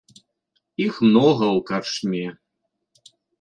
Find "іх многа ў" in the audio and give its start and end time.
0.85-1.59